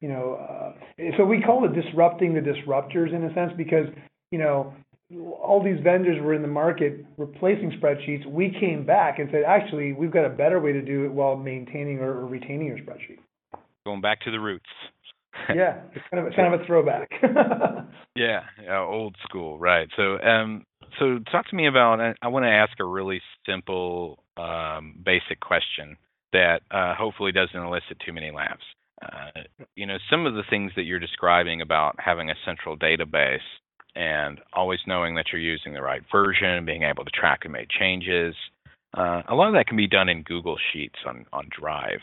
you 0.01 0.09
know, 0.09 0.35
uh, 0.35 0.73
so 1.17 1.25
we 1.25 1.41
call 1.41 1.65
it 1.65 1.75
disrupting 1.75 2.35
the 2.35 2.41
disruptors 2.41 3.15
in 3.15 3.25
a 3.25 3.35
sense 3.35 3.53
because, 3.57 3.87
you 4.31 4.39
know, 4.39 4.75
all 5.17 5.63
these 5.65 5.83
vendors 5.83 6.21
were 6.23 6.35
in 6.35 6.43
the 6.43 6.49
market 6.49 7.05
replacing 7.17 7.73
spreadsheets, 7.81 8.27
we 8.27 8.55
came 8.61 8.85
back 8.85 9.19
and 9.19 9.29
said, 9.33 9.43
actually, 9.47 9.93
we've 9.93 10.11
got 10.11 10.27
a 10.27 10.31
better 10.31 10.61
way 10.61 10.73
to 10.73 10.83
do 10.83 11.05
it 11.07 11.13
while 11.13 11.35
maintaining 11.37 11.99
or, 11.99 12.13
or 12.13 12.27
retaining 12.27 12.67
your 12.67 12.79
spreadsheet. 12.79 13.19
Going 13.87 14.03
back 14.03 14.21
to 14.23 14.31
the 14.31 14.39
roots. 14.39 14.67
yeah, 15.55 15.81
it's 15.95 16.05
kind 16.11 16.27
of 16.27 16.33
a, 16.33 16.37
kind 16.37 16.55
of 16.55 16.61
a 16.61 16.65
throwback. 16.67 17.09
yeah, 18.17 18.41
yeah, 18.63 18.81
old 18.81 19.17
school, 19.23 19.59
right? 19.59 19.89
So, 19.97 20.19
um, 20.21 20.65
so 20.99 21.19
talk 21.31 21.49
to 21.49 21.57
me 21.57 21.67
about. 21.67 22.01
I, 22.23 22.29
want 22.29 22.45
to 22.45 22.51
ask 22.51 22.73
a 22.81 22.85
really 22.85 23.21
simple, 23.47 24.23
um, 24.37 24.95
basic 25.05 25.41
question 25.41 25.97
that 26.33 26.61
uh, 26.71 26.95
hopefully 26.95 27.33
doesn't 27.33 27.59
elicit 27.59 27.99
too 28.05 28.13
many 28.13 28.31
laughs. 28.31 28.65
Uh, 29.01 29.43
you 29.77 29.87
know, 29.87 29.97
some 30.11 30.27
of 30.27 30.35
the 30.35 30.43
things 30.51 30.73
that 30.77 30.83
you're 30.83 30.99
describing 30.99 31.61
about 31.61 31.97
having 31.99 32.31
a 32.31 32.35
central 32.45 32.77
database 32.77 33.39
and 33.95 34.41
always 34.53 34.81
knowing 34.87 35.15
that 35.15 35.27
you're 35.33 35.41
using 35.41 35.73
the 35.73 35.83
right 35.83 36.03
version, 36.11 36.65
being 36.65 36.83
able 36.83 37.05
to 37.05 37.11
track 37.11 37.41
and 37.45 37.53
make 37.53 37.69
changes. 37.69 38.35
Uh, 38.97 39.23
a 39.29 39.35
lot 39.35 39.49
of 39.49 39.55
that 39.55 39.67
can 39.67 39.77
be 39.77 39.87
done 39.87 40.09
in 40.09 40.23
Google 40.23 40.57
Sheets 40.73 40.99
on 41.07 41.27
on 41.33 41.49
Drive, 41.51 42.01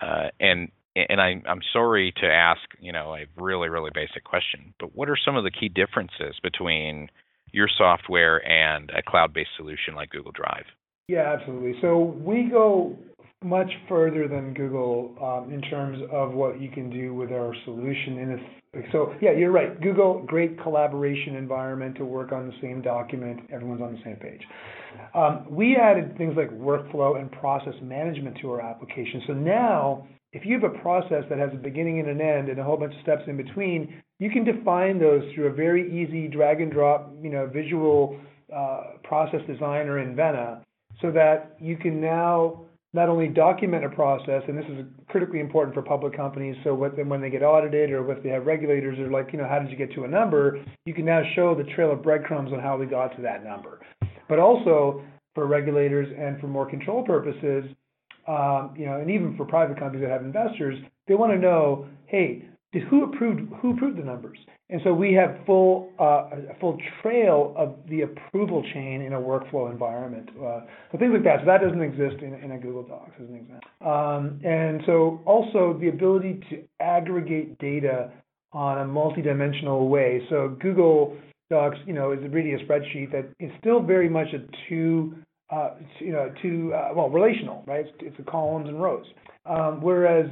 uh, 0.00 0.28
and 0.38 0.70
and 0.94 1.20
I, 1.20 1.42
I'm 1.48 1.60
sorry 1.72 2.12
to 2.18 2.26
ask, 2.26 2.60
you 2.78 2.92
know, 2.92 3.14
a 3.14 3.26
really 3.40 3.68
really 3.68 3.90
basic 3.94 4.22
question, 4.24 4.74
but 4.78 4.94
what 4.94 5.08
are 5.08 5.16
some 5.16 5.36
of 5.36 5.44
the 5.44 5.50
key 5.50 5.68
differences 5.68 6.36
between 6.42 7.08
your 7.52 7.68
software 7.76 8.46
and 8.48 8.90
a 8.90 9.02
cloud-based 9.02 9.50
solution 9.56 9.94
like 9.94 10.10
Google 10.10 10.32
Drive? 10.32 10.64
Yeah, 11.08 11.36
absolutely. 11.38 11.74
So 11.80 12.16
we 12.24 12.48
go 12.50 12.96
much 13.44 13.70
further 13.88 14.28
than 14.28 14.54
Google 14.54 15.14
um, 15.22 15.52
in 15.52 15.60
terms 15.62 15.98
of 16.10 16.32
what 16.32 16.60
you 16.60 16.70
can 16.70 16.90
do 16.90 17.14
with 17.14 17.30
our 17.30 17.54
solution. 17.64 18.18
And 18.74 18.86
so, 18.90 19.14
yeah, 19.20 19.30
you're 19.32 19.52
right. 19.52 19.80
Google, 19.80 20.22
great 20.26 20.60
collaboration 20.60 21.36
environment 21.36 21.96
to 21.96 22.04
work 22.04 22.32
on 22.32 22.46
the 22.48 22.54
same 22.60 22.82
document. 22.82 23.40
Everyone's 23.52 23.82
on 23.82 23.92
the 23.92 24.00
same 24.04 24.16
page. 24.16 24.40
Um, 25.14 25.46
we 25.48 25.76
added 25.76 26.16
things 26.18 26.34
like 26.36 26.50
workflow 26.50 27.20
and 27.20 27.30
process 27.30 27.74
management 27.82 28.38
to 28.40 28.50
our 28.50 28.60
application. 28.60 29.22
So 29.26 29.32
now, 29.34 30.08
if 30.32 30.44
you 30.44 30.58
have 30.60 30.70
a 30.70 30.78
process 30.80 31.24
that 31.30 31.38
has 31.38 31.50
a 31.52 31.56
beginning 31.56 32.00
and 32.00 32.08
an 32.08 32.20
end 32.20 32.48
and 32.48 32.58
a 32.58 32.64
whole 32.64 32.76
bunch 32.76 32.94
of 32.94 33.02
steps 33.02 33.22
in 33.26 33.36
between, 33.36 34.02
you 34.18 34.30
can 34.30 34.44
define 34.44 34.98
those 34.98 35.22
through 35.34 35.46
a 35.48 35.52
very 35.52 35.86
easy 35.90 36.28
drag 36.28 36.60
and 36.60 36.72
drop, 36.72 37.12
you 37.22 37.30
know, 37.30 37.46
visual 37.46 38.18
uh, 38.54 38.82
process 39.04 39.40
designer 39.46 39.98
in 39.98 40.16
Vena, 40.16 40.62
so 41.02 41.10
that 41.10 41.56
you 41.60 41.76
can 41.76 42.00
now 42.00 42.62
not 42.94 43.10
only 43.10 43.28
document 43.28 43.84
a 43.84 43.90
process, 43.90 44.42
and 44.48 44.56
this 44.56 44.64
is 44.70 44.86
critically 45.08 45.40
important 45.40 45.74
for 45.74 45.82
public 45.82 46.16
companies, 46.16 46.56
so 46.64 46.74
when 46.74 47.20
they 47.20 47.28
get 47.28 47.42
audited 47.42 47.90
or 47.90 48.10
if 48.10 48.22
they 48.22 48.30
have 48.30 48.46
regulators, 48.46 48.96
they're 48.96 49.10
like, 49.10 49.28
you 49.32 49.38
know, 49.38 49.46
how 49.46 49.58
did 49.58 49.70
you 49.70 49.76
get 49.76 49.92
to 49.92 50.04
a 50.04 50.08
number? 50.08 50.64
You 50.86 50.94
can 50.94 51.04
now 51.04 51.22
show 51.34 51.54
the 51.54 51.64
trail 51.74 51.92
of 51.92 52.02
breadcrumbs 52.02 52.52
on 52.54 52.60
how 52.60 52.78
we 52.78 52.86
got 52.86 53.14
to 53.16 53.22
that 53.22 53.44
number. 53.44 53.80
But 54.28 54.38
also 54.38 55.02
for 55.34 55.46
regulators 55.46 56.08
and 56.18 56.40
for 56.40 56.46
more 56.46 56.68
control 56.68 57.04
purposes, 57.04 57.64
um, 58.26 58.74
you 58.76 58.86
know, 58.86 58.98
and 58.98 59.10
even 59.10 59.36
for 59.36 59.44
private 59.44 59.78
companies 59.78 60.02
that 60.02 60.10
have 60.10 60.24
investors, 60.24 60.78
they 61.06 61.14
want 61.14 61.32
to 61.32 61.38
know, 61.38 61.86
hey, 62.06 62.48
who 62.90 63.04
approved 63.04 63.52
who 63.60 63.72
approved 63.72 63.98
the 63.98 64.04
numbers? 64.04 64.38
And 64.68 64.80
so 64.82 64.92
we 64.92 65.14
have 65.14 65.36
full 65.46 65.92
uh, 66.00 66.28
a 66.50 66.58
full 66.60 66.76
trail 67.02 67.54
of 67.56 67.76
the 67.88 68.02
approval 68.02 68.62
chain 68.74 69.02
in 69.02 69.12
a 69.12 69.20
workflow 69.20 69.70
environment. 69.70 70.28
Uh, 70.36 70.60
so 70.90 70.98
things 70.98 71.12
like 71.12 71.24
that. 71.24 71.40
So 71.40 71.46
that 71.46 71.60
doesn't 71.62 71.82
exist 71.82 72.22
in, 72.22 72.34
in 72.34 72.52
a 72.52 72.58
Google 72.58 72.82
Docs 72.82 73.12
as 73.22 73.28
an 73.28 73.36
example. 73.36 73.68
Um, 73.80 74.40
and 74.44 74.82
so 74.86 75.20
also 75.24 75.78
the 75.80 75.88
ability 75.88 76.40
to 76.50 76.64
aggregate 76.80 77.58
data 77.58 78.10
on 78.52 78.78
a 78.78 78.84
multidimensional 78.84 79.88
way. 79.88 80.22
So 80.28 80.56
Google 80.60 81.16
Docs, 81.50 81.78
you 81.86 81.92
know, 81.92 82.12
is 82.12 82.18
really 82.30 82.54
a 82.54 82.58
spreadsheet 82.58 83.12
that 83.12 83.28
is 83.38 83.52
still 83.60 83.80
very 83.80 84.08
much 84.08 84.28
a 84.32 84.38
two, 84.68 85.14
uh, 85.50 85.74
you 86.00 86.12
know, 86.12 86.32
two, 86.42 86.72
uh, 86.74 86.92
well, 86.94 87.08
relational, 87.08 87.62
right? 87.66 87.86
It's, 87.86 88.16
it's 88.18 88.28
columns 88.28 88.68
and 88.68 88.82
rows. 88.82 89.06
Um, 89.44 89.80
whereas 89.80 90.26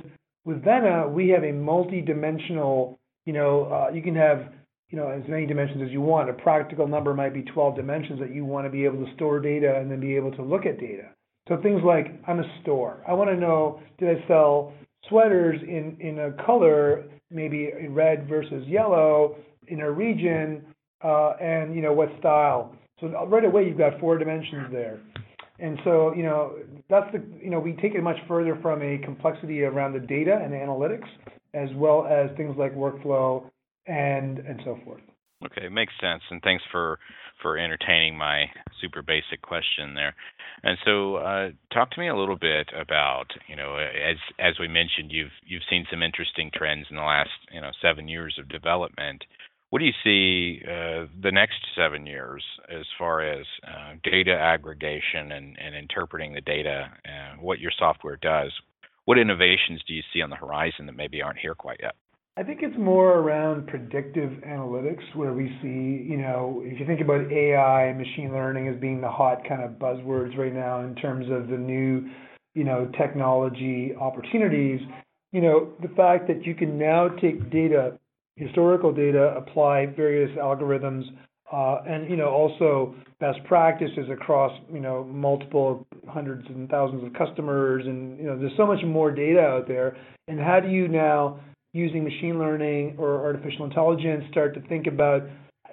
with 0.45 0.63
Vena, 0.63 1.09
we 1.09 1.29
have 1.31 1.45
a 1.45 1.53
multi-dimensional, 1.53 2.99
you 3.25 3.33
know, 3.33 3.65
uh, 3.65 3.93
you 3.93 4.03
can 4.03 4.15
have, 4.15 4.53
you 4.91 4.99
know, 4.99 5.09
as 5.09 5.23
many 5.29 5.47
dimensions 5.47 5.83
as 5.83 5.91
you 5.91 6.01
want. 6.01 6.29
A 6.29 6.35
practical 6.35 6.87
number 6.87 7.15
might 7.15 7.33
be 7.33 7.43
12 7.43 7.77
dimensions 7.77 8.21
that 8.21 8.35
you 8.35 8.45
want 8.45 8.67
to 8.67 8.71
be 8.71 8.85
able 8.85 9.05
to 9.05 9.15
store 9.15 9.41
data 9.41 9.77
and 9.79 9.91
then 9.91 10.01
be 10.01 10.17
able 10.17 10.33
to 10.33 10.43
look 10.43 10.67
at 10.67 10.79
data. 10.79 11.09
So 11.49 11.59
things 11.63 11.83
like 11.85 12.07
I'm 12.27 12.41
a 12.41 12.61
store. 12.63 13.03
I 13.07 13.13
want 13.13 13.31
to 13.31 13.37
know 13.37 13.81
did 13.99 14.17
I 14.17 14.27
sell 14.27 14.73
sweaters 15.09 15.61
in 15.63 15.97
in 16.01 16.19
a 16.21 16.33
color 16.45 17.05
maybe 17.31 17.71
red 17.91 18.27
versus 18.29 18.67
yellow 18.67 19.37
in 19.69 19.81
a 19.81 19.91
region 19.91 20.65
uh, 21.03 21.33
and 21.41 21.75
you 21.75 21.83
know 21.83 21.93
what 21.93 22.09
style. 22.19 22.75
So 23.01 23.09
right 23.27 23.45
away 23.45 23.67
you've 23.67 23.77
got 23.77 24.01
four 24.01 24.17
dimensions 24.17 24.69
there. 24.73 25.01
And 25.59 25.79
so, 25.85 26.13
you 26.15 26.25
know, 26.25 26.57
that's 26.91 27.11
the, 27.13 27.23
you 27.41 27.51
know, 27.51 27.61
we 27.61 27.75
take 27.75 27.95
it 27.95 28.03
much 28.03 28.19
further 28.27 28.59
from 28.61 28.83
a 28.83 28.99
complexity 28.99 29.63
around 29.63 29.93
the 29.93 30.01
data 30.01 30.41
and 30.43 30.53
analytics, 30.53 31.07
as 31.55 31.69
well 31.77 32.07
as 32.07 32.37
things 32.37 32.57
like 32.59 32.75
workflow 32.75 33.49
and 33.87 34.39
and 34.39 34.61
so 34.65 34.79
forth. 34.85 35.03
Okay, 35.45 35.69
makes 35.69 35.93
sense. 36.01 36.23
And 36.31 36.41
thanks 36.43 36.65
for 36.73 36.99
for 37.43 37.59
entertaining 37.59 38.17
my 38.17 38.47
super 38.81 39.03
basic 39.03 39.43
question 39.43 39.95
there. 39.95 40.15
And 40.63 40.79
so, 40.85 41.17
uh, 41.17 41.51
talk 41.73 41.91
to 41.91 42.01
me 42.01 42.09
a 42.09 42.17
little 42.17 42.39
bit 42.39 42.71
about, 42.75 43.27
you 43.47 43.57
know, 43.57 43.77
as 43.77 44.17
as 44.39 44.55
we 44.59 44.69
mentioned, 44.69 45.11
you've 45.11 45.33
you've 45.45 45.63
seen 45.69 45.87
some 45.91 46.03
interesting 46.03 46.51
trends 46.55 46.87
in 46.91 46.97
the 46.97 47.03
last, 47.03 47.31
you 47.53 47.61
know, 47.61 47.71
seven 47.83 48.09
years 48.09 48.37
of 48.41 48.49
development. 48.49 49.25
What 49.75 49.81
do 49.81 49.87
you 49.87 50.05
see 50.05 50.63
uh, 50.65 51.07
the 51.21 51.33
next 51.33 51.57
seven 51.77 52.07
years 52.07 52.45
as 52.71 52.87
far 52.97 53.29
as 53.29 53.45
uh, 53.67 53.95
data 54.05 54.31
aggregation 54.31 55.33
and, 55.33 55.59
and 55.59 55.75
interpreting 55.75 56.33
the 56.33 56.41
data, 56.43 56.93
and 57.05 57.41
what 57.41 57.59
your 57.59 57.73
software 57.77 58.17
does? 58.23 58.53
What 59.07 59.19
innovations 59.19 59.83
do 59.85 59.93
you 59.93 60.03
see 60.13 60.23
on 60.23 60.31
the 60.31 60.37
horizon 60.37 60.87
that 60.87 60.95
maybe 60.95 61.23
aren't 61.23 61.41
here 61.41 61.57
quite 61.57 61.81
yet? 61.83 61.97
I 62.37 62.45
think 62.45 62.61
it's 62.63 62.79
more 62.79 63.19
around 63.19 63.67
predictive 63.67 64.31
analytics, 64.47 65.03
where 65.17 65.33
we 65.33 65.49
see, 65.61 66.09
you 66.09 66.19
know, 66.19 66.63
if 66.65 66.79
you 66.79 66.87
think 66.87 67.01
about 67.01 67.33
AI 67.33 67.87
and 67.87 67.99
machine 67.99 68.33
learning 68.33 68.69
as 68.69 68.81
being 68.81 69.01
the 69.01 69.11
hot 69.11 69.39
kind 69.49 69.65
of 69.65 69.73
buzzwords 69.73 70.39
right 70.39 70.55
now 70.55 70.83
in 70.83 70.95
terms 70.95 71.27
of 71.33 71.49
the 71.49 71.57
new, 71.57 72.09
you 72.55 72.63
know, 72.63 72.89
technology 72.97 73.93
opportunities, 74.01 74.79
you 75.33 75.41
know, 75.41 75.73
the 75.83 75.93
fact 75.97 76.29
that 76.29 76.47
you 76.47 76.55
can 76.55 76.79
now 76.79 77.09
take 77.09 77.51
data 77.51 77.99
historical 78.37 78.93
data, 78.93 79.35
apply 79.37 79.87
various 79.87 80.31
algorithms, 80.39 81.05
uh, 81.53 81.83
and 81.87 82.11
you 82.11 82.17
know 82.17 82.29
also 82.29 82.95
best 83.21 83.39
practices 83.45 84.09
across 84.11 84.53
you 84.73 84.81
know 84.81 85.05
multiple 85.05 85.87
hundreds 86.09 86.47
and 86.49 86.69
thousands 86.69 87.05
of 87.05 87.13
customers, 87.13 87.85
and 87.87 88.19
you 88.19 88.25
know 88.25 88.39
there's 88.39 88.57
so 88.57 88.67
much 88.67 88.83
more 88.85 89.11
data 89.11 89.41
out 89.41 89.69
there. 89.69 89.97
And 90.27 90.41
how 90.41 90.59
do 90.61 90.69
you 90.69 90.89
now 90.89 91.41
using 91.73 92.03
machine 92.05 92.39
learning 92.39 92.95
or 92.99 93.23
artificial 93.23 93.65
intelligence 93.65 94.25
start 94.31 94.55
to 94.55 94.61
think 94.69 94.87
about 94.87 95.23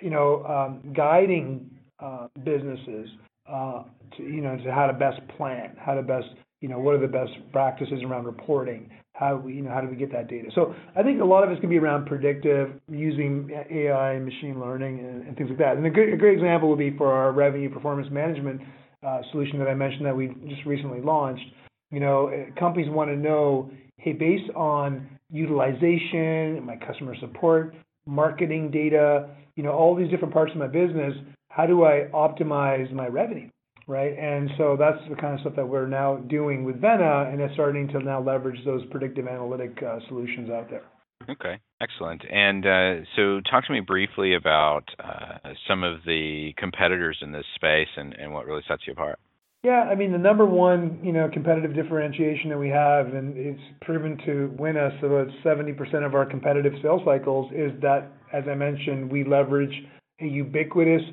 you 0.02 0.10
know 0.10 0.44
um, 0.46 0.94
guiding 0.94 1.70
uh, 2.00 2.28
businesses 2.44 3.08
uh, 3.50 3.84
to 4.18 4.24
you 4.24 4.42
know 4.42 4.58
to 4.58 4.72
how 4.72 4.88
to 4.88 4.94
best 4.94 5.20
plan, 5.38 5.76
how 5.80 5.94
to 5.94 6.02
best 6.04 6.28
you 6.62 6.70
know 6.70 6.80
what 6.80 6.96
are 6.96 7.00
the 7.00 7.08
best 7.08 7.32
practices 7.52 8.02
around 8.06 8.26
reporting, 8.26 8.90
how 9.14 9.36
we, 9.36 9.56
you 9.56 9.62
know, 9.62 9.72
how 9.72 9.82
do 9.82 9.88
we 9.88 9.96
get 9.96 10.12
that 10.12 10.30
data? 10.30 10.50
So 10.56 10.74
I 10.96 11.04
think 11.04 11.22
a 11.22 11.26
lot 11.26 11.44
of 11.44 11.50
it's 11.50 11.60
going 11.60 11.74
to 11.74 11.80
be 11.80 11.84
around 11.84 12.06
predictive, 12.06 12.70
using 12.90 13.50
AI 13.52 14.20
machine 14.20 14.60
learning 14.60 15.00
and, 15.00 15.28
and 15.28 15.38
things 15.38 15.50
like 15.50 15.60
that. 15.60 15.78
And 15.78 15.86
a, 15.86 15.90
good, 15.90 16.14
a 16.14 16.18
great 16.18 16.36
example 16.36 16.70
would 16.70 16.80
be 16.80 16.96
for 16.98 17.12
our 17.12 17.32
revenue 17.32 17.72
performance 17.72 18.08
management 18.12 18.62
uh, 19.06 19.22
solution 19.32 19.60
that 19.60 19.68
I 19.68 19.74
mentioned 19.74 20.06
that 20.06 20.16
we 20.16 20.28
just 20.48 20.66
recently 20.66 21.02
launched. 21.02 21.44
You 21.92 22.00
know, 22.00 22.30
uh, 22.30 22.60
companies 22.60 22.90
want 22.90 23.10
to 23.10 23.16
know, 23.16 23.70
hey, 23.98 24.14
based 24.14 24.50
on 24.56 25.08
utilization, 25.32 26.64
my 26.64 26.76
customer 26.78 27.16
support, 27.20 27.76
marketing 28.06 28.72
data, 28.72 29.30
you 29.56 29.64
know, 29.64 29.72
all 29.72 29.96
these 29.96 30.10
different 30.10 30.34
parts 30.34 30.52
of 30.52 30.58
my 30.58 30.68
business, 30.68 31.14
how 31.50 31.66
do 31.66 31.84
I 31.84 32.08
optimize 32.14 32.92
my 32.94 33.08
revenue? 33.08 33.50
Right? 33.92 34.18
And 34.18 34.50
so 34.58 34.78
that's 34.80 34.98
the 35.10 35.16
kind 35.16 35.36
of 35.36 35.42
stuff 35.42 35.56
that 35.58 35.68
we're 35.68 35.88
now 35.88 36.16
doing 36.16 36.64
with 36.64 36.80
Vena, 36.80 37.30
and 37.30 37.42
it's 37.42 37.54
starting 37.54 37.90
to 37.90 38.00
now 38.00 38.24
leverage 38.24 38.64
those 38.66 38.84
predictive 38.90 39.28
analytic 39.28 39.78
uh, 39.84 40.00
solutions 40.08 40.50
out 40.50 40.70
there. 40.70 40.84
Okay, 41.30 41.60
excellent. 41.82 42.24
And 42.32 42.66
uh, 42.66 43.06
so, 43.16 43.42
talk 43.42 43.68
to 43.68 43.74
me 43.74 43.82
briefly 43.82 44.34
about 44.34 44.86
uh, 44.98 45.54
some 45.68 45.84
of 45.84 46.00
the 46.06 46.52
competitors 46.58 47.18
in 47.22 47.32
this 47.32 47.46
space 47.56 47.90
and, 47.96 48.14
and 48.14 48.34
what 48.34 48.48
really 48.48 48.64
sets 48.68 48.84
you 48.88 48.94
apart. 48.94 49.20
Yeah, 49.64 49.84
I 49.92 49.94
mean 49.94 50.12
the 50.12 50.18
number 50.18 50.46
one, 50.46 51.00
you 51.04 51.12
know, 51.12 51.30
competitive 51.32 51.76
differentiation 51.76 52.50
that 52.50 52.58
we 52.58 52.70
have, 52.70 53.14
and 53.14 53.38
it's 53.38 53.62
proven 53.82 54.18
to 54.26 54.56
win 54.58 54.76
us 54.76 54.94
about 55.04 55.28
70% 55.46 56.04
of 56.04 56.16
our 56.16 56.26
competitive 56.26 56.74
sales 56.82 57.02
cycles, 57.06 57.52
is 57.52 57.72
that, 57.82 58.12
as 58.34 58.46
I 58.50 58.56
mentioned, 58.56 59.12
we 59.12 59.24
leverage 59.24 59.74
a 60.20 60.26
ubiquitous 60.26 61.04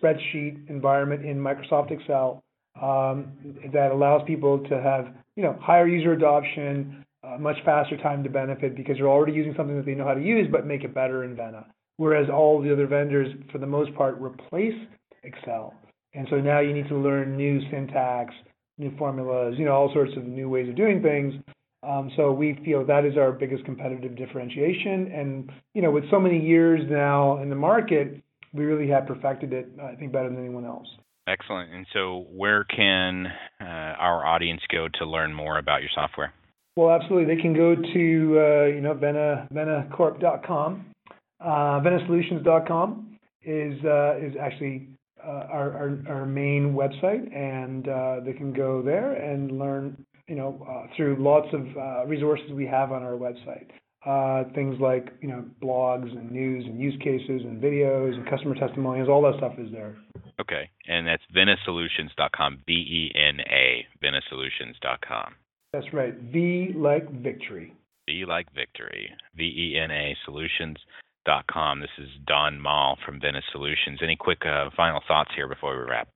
spreadsheet 0.00 0.68
environment 0.68 1.24
in 1.24 1.38
Microsoft 1.38 1.90
Excel 1.90 2.42
um, 2.80 3.32
that 3.72 3.90
allows 3.92 4.22
people 4.26 4.58
to 4.68 4.80
have 4.80 5.14
you 5.36 5.42
know 5.42 5.58
higher 5.60 5.86
user 5.86 6.12
adoption, 6.12 7.04
uh, 7.24 7.38
much 7.38 7.56
faster 7.64 7.96
time 7.96 8.22
to 8.22 8.30
benefit 8.30 8.76
because 8.76 8.96
they're 8.96 9.08
already 9.08 9.32
using 9.32 9.54
something 9.56 9.76
that 9.76 9.86
they 9.86 9.94
know 9.94 10.06
how 10.06 10.14
to 10.14 10.22
use, 10.22 10.46
but 10.50 10.66
make 10.66 10.84
it 10.84 10.94
better 10.94 11.24
in 11.24 11.34
Vena. 11.34 11.66
whereas 11.98 12.28
all 12.28 12.60
the 12.60 12.72
other 12.72 12.86
vendors, 12.86 13.28
for 13.50 13.58
the 13.58 13.66
most 13.66 13.94
part, 13.94 14.20
replace 14.20 14.74
Excel. 15.22 15.74
And 16.14 16.26
so 16.30 16.36
now 16.36 16.60
you 16.60 16.72
need 16.72 16.88
to 16.88 16.96
learn 16.96 17.36
new 17.36 17.60
syntax, 17.70 18.34
new 18.78 18.94
formulas, 18.98 19.54
you 19.58 19.64
know, 19.64 19.72
all 19.72 19.92
sorts 19.92 20.12
of 20.16 20.24
new 20.24 20.48
ways 20.48 20.68
of 20.68 20.76
doing 20.76 21.02
things. 21.02 21.34
Um, 21.82 22.10
so 22.16 22.32
we 22.32 22.58
feel 22.64 22.84
that 22.86 23.04
is 23.04 23.16
our 23.16 23.32
biggest 23.32 23.64
competitive 23.64 24.16
differentiation. 24.16 25.10
And 25.12 25.50
you 25.74 25.82
know, 25.82 25.90
with 25.90 26.04
so 26.10 26.18
many 26.18 26.38
years 26.38 26.80
now 26.90 27.40
in 27.42 27.48
the 27.48 27.56
market, 27.56 28.22
we 28.52 28.64
really 28.64 28.88
have 28.88 29.06
perfected 29.06 29.52
it, 29.52 29.68
I 29.82 29.94
think, 29.94 30.12
better 30.12 30.28
than 30.28 30.38
anyone 30.38 30.64
else. 30.64 30.86
Excellent. 31.28 31.72
And 31.72 31.86
so, 31.92 32.26
where 32.30 32.64
can 32.64 33.26
uh, 33.60 33.64
our 33.64 34.24
audience 34.24 34.60
go 34.70 34.86
to 34.98 35.04
learn 35.04 35.34
more 35.34 35.58
about 35.58 35.80
your 35.80 35.90
software? 35.94 36.32
Well, 36.76 36.90
absolutely. 36.90 37.34
They 37.34 37.40
can 37.40 37.54
go 37.54 37.74
to 37.74 38.38
uh, 38.38 38.66
you 38.66 38.80
know 38.80 38.94
Vena 38.94 39.48
venacorp.com. 39.52 40.86
Uh, 41.40 41.80
venasolutions.com 41.80 43.18
is 43.42 43.84
uh, 43.84 44.18
is 44.18 44.34
actually 44.40 44.88
uh, 45.24 45.46
our, 45.50 45.72
our, 45.72 45.98
our 46.08 46.26
main 46.26 46.74
website, 46.74 47.34
and 47.34 47.88
uh, 47.88 48.20
they 48.24 48.32
can 48.32 48.52
go 48.52 48.82
there 48.82 49.14
and 49.14 49.58
learn 49.58 50.04
you 50.28 50.36
know 50.36 50.64
uh, 50.68 50.86
through 50.96 51.16
lots 51.18 51.48
of 51.52 51.66
uh, 51.76 52.06
resources 52.06 52.52
we 52.52 52.66
have 52.66 52.92
on 52.92 53.02
our 53.02 53.12
website. 53.14 53.68
Uh, 54.06 54.44
things 54.54 54.76
like 54.80 55.08
you 55.20 55.26
know 55.26 55.44
blogs 55.60 56.12
and 56.12 56.30
news 56.30 56.64
and 56.64 56.78
use 56.80 56.94
cases 57.02 57.42
and 57.42 57.60
videos 57.60 58.14
and 58.14 58.28
customer 58.30 58.54
testimonials, 58.54 59.08
all 59.08 59.22
that 59.22 59.34
stuff 59.38 59.54
is 59.58 59.72
there. 59.72 59.96
Okay, 60.40 60.70
and 60.86 61.04
that's 61.04 61.24
venasolutions.com, 61.34 62.62
V-E-N-A, 62.66 63.86
venasolutions.com. 64.00 65.34
That's 65.72 65.92
right, 65.92 66.14
V 66.32 66.72
like 66.76 67.10
victory. 67.20 67.74
V 68.08 68.24
like 68.28 68.46
victory, 68.54 69.10
V-E-N-A 69.34 70.16
solutions.com. 70.24 71.80
This 71.80 71.90
is 71.98 72.08
Don 72.28 72.62
Mal 72.62 72.96
from 73.04 73.20
Vena 73.20 73.40
Solutions. 73.50 73.98
Any 74.02 74.14
quick 74.14 74.46
uh, 74.46 74.70
final 74.76 75.00
thoughts 75.08 75.32
here 75.34 75.48
before 75.48 75.76
we 75.76 75.82
wrap? 75.82 76.08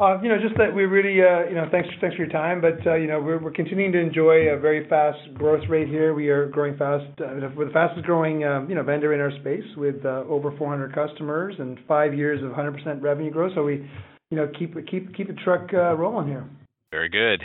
Uh, 0.00 0.20
you 0.22 0.28
know, 0.28 0.36
just 0.40 0.56
that 0.56 0.72
we 0.72 0.84
really, 0.84 1.20
uh, 1.20 1.48
you 1.48 1.56
know, 1.56 1.66
thanks, 1.72 1.88
thanks 2.00 2.14
for 2.14 2.22
your 2.22 2.30
time. 2.30 2.60
But 2.60 2.86
uh, 2.86 2.94
you 2.94 3.08
know, 3.08 3.20
we're, 3.20 3.42
we're 3.42 3.50
continuing 3.50 3.90
to 3.92 3.98
enjoy 3.98 4.48
a 4.48 4.58
very 4.58 4.88
fast 4.88 5.18
growth 5.34 5.64
rate 5.68 5.88
here. 5.88 6.14
We 6.14 6.28
are 6.28 6.48
growing 6.48 6.76
fast. 6.76 7.04
We're 7.18 7.66
the 7.66 7.72
fastest 7.72 8.06
growing, 8.06 8.44
um, 8.44 8.68
you 8.68 8.76
know, 8.76 8.84
vendor 8.84 9.12
in 9.12 9.20
our 9.20 9.32
space 9.40 9.64
with 9.76 10.04
over 10.04 10.56
400 10.56 10.94
customers 10.94 11.56
and 11.58 11.78
five 11.88 12.14
years 12.14 12.42
of 12.44 12.50
100% 12.50 13.02
revenue 13.02 13.32
growth. 13.32 13.52
So 13.56 13.64
we, 13.64 13.90
you 14.30 14.36
know, 14.36 14.48
keep 14.56 14.74
keep 14.86 15.16
keep 15.16 15.26
the 15.26 15.36
truck 15.44 15.72
rolling 15.72 16.28
here. 16.28 16.48
Very 16.92 17.08
good. 17.08 17.42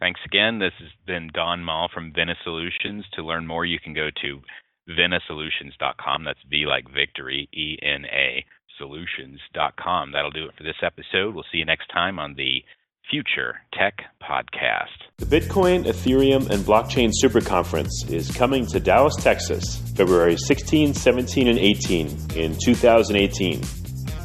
Thanks 0.00 0.20
again. 0.24 0.58
This 0.58 0.72
has 0.78 0.88
been 1.06 1.28
Don 1.34 1.62
Mal 1.62 1.90
from 1.92 2.14
Vena 2.14 2.34
Solutions. 2.44 3.04
To 3.12 3.22
learn 3.22 3.46
more, 3.46 3.66
you 3.66 3.78
can 3.78 3.92
go 3.92 4.08
to 4.22 4.40
venasolutions.com. 4.88 6.24
That's 6.24 6.38
V 6.48 6.64
like 6.66 6.86
victory, 6.92 7.46
E 7.52 7.76
N 7.82 8.06
A 8.06 8.44
solutions.com. 8.80 10.12
That'll 10.12 10.32
do 10.32 10.46
it 10.46 10.56
for 10.56 10.64
this 10.64 10.82
episode. 10.82 11.34
We'll 11.34 11.44
see 11.52 11.58
you 11.58 11.64
next 11.64 11.86
time 11.92 12.18
on 12.18 12.34
the 12.34 12.64
Future 13.10 13.56
Tech 13.72 13.94
Podcast. 14.22 14.96
The 15.18 15.26
Bitcoin, 15.26 15.84
Ethereum, 15.84 16.48
and 16.48 16.64
Blockchain 16.64 17.10
Super 17.12 17.40
Conference 17.40 18.04
is 18.08 18.30
coming 18.30 18.66
to 18.66 18.80
Dallas, 18.80 19.16
Texas, 19.16 19.76
February 19.96 20.36
16, 20.36 20.94
17, 20.94 21.48
and 21.48 21.58
18 21.58 22.06
in 22.36 22.56
2018. 22.56 23.62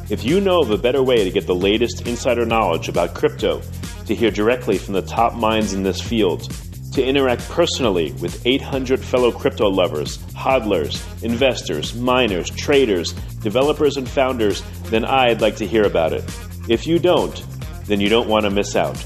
If 0.08 0.24
you 0.24 0.40
know 0.40 0.60
of 0.60 0.70
a 0.70 0.78
better 0.78 1.02
way 1.02 1.24
to 1.24 1.30
get 1.30 1.46
the 1.46 1.54
latest 1.54 2.06
insider 2.06 2.46
knowledge 2.46 2.88
about 2.88 3.14
crypto, 3.14 3.60
to 4.06 4.14
hear 4.14 4.30
directly 4.30 4.78
from 4.78 4.94
the 4.94 5.02
top 5.02 5.34
minds 5.34 5.74
in 5.74 5.82
this 5.82 6.00
field, 6.00 6.48
to 6.92 7.04
interact 7.04 7.46
personally 7.50 8.12
with 8.22 8.46
800 8.46 9.00
fellow 9.00 9.32
crypto 9.32 9.68
lovers, 9.68 10.18
hodlers, 10.32 11.02
investors, 11.24 11.94
miners, 11.94 12.50
traders, 12.50 13.14
developers, 13.46 13.96
and 13.96 14.10
founders, 14.10 14.60
then 14.90 15.04
I'd 15.04 15.40
like 15.40 15.54
to 15.58 15.66
hear 15.68 15.84
about 15.84 16.12
it. 16.12 16.24
If 16.68 16.84
you 16.84 16.98
don't, 16.98 17.40
then 17.86 18.00
you 18.00 18.08
don't 18.08 18.28
want 18.28 18.42
to 18.42 18.50
miss 18.50 18.74
out. 18.74 19.00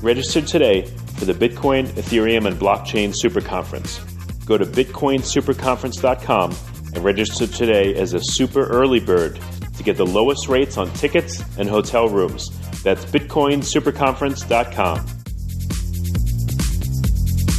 Register 0.00 0.40
today 0.40 0.86
for 1.18 1.26
the 1.26 1.34
Bitcoin, 1.34 1.88
Ethereum, 1.88 2.46
and 2.46 2.56
Blockchain 2.56 3.14
Super 3.14 3.42
Conference. 3.42 3.98
Go 4.46 4.56
to 4.56 4.64
bitcoinsuperconference.com 4.64 6.56
and 6.94 7.04
register 7.04 7.46
today 7.46 7.94
as 7.94 8.14
a 8.14 8.20
super 8.20 8.66
early 8.68 8.98
bird 8.98 9.38
to 9.76 9.82
get 9.82 9.98
the 9.98 10.06
lowest 10.06 10.48
rates 10.48 10.78
on 10.78 10.90
tickets 10.94 11.42
and 11.58 11.68
hotel 11.68 12.08
rooms. 12.08 12.48
That's 12.82 13.04
bitcoinsuperconference.com. 13.04 15.06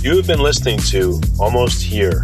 You 0.02 0.18
have 0.18 0.26
been 0.26 0.42
listening 0.42 0.80
to 0.90 1.22
Almost 1.40 1.84
Here, 1.84 2.24